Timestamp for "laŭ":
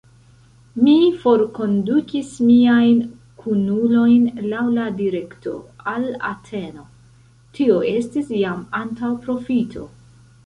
4.53-4.63